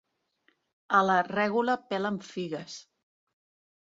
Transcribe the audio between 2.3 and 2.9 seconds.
figues.